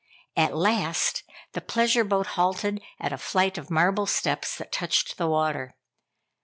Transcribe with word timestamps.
At 0.35 0.57
last 0.57 1.21
the 1.51 1.61
pleasure 1.61 2.03
boat 2.03 2.25
halted 2.33 2.81
at 2.99 3.13
a 3.13 3.19
flight 3.19 3.59
of 3.59 3.69
marble 3.69 4.07
steps 4.07 4.57
that 4.57 4.71
touched 4.71 5.17
the 5.19 5.27
water. 5.27 5.75